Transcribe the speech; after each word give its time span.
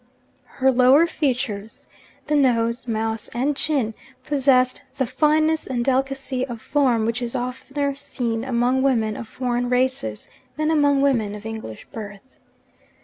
Her 0.57 0.71
lower 0.71 1.05
features 1.05 1.85
the 2.25 2.35
nose, 2.35 2.87
mouth, 2.87 3.29
and 3.35 3.55
chin 3.55 3.93
possessed 4.23 4.81
the 4.97 5.05
fineness 5.05 5.67
and 5.67 5.85
delicacy 5.85 6.43
of 6.43 6.59
form 6.59 7.05
which 7.05 7.21
is 7.21 7.35
oftener 7.35 7.93
seen 7.93 8.43
among 8.43 8.81
women 8.81 9.15
of 9.15 9.27
foreign 9.27 9.69
races 9.69 10.27
than 10.57 10.71
among 10.71 11.03
women 11.03 11.35
of 11.35 11.45
English 11.45 11.85
birth. 11.91 12.39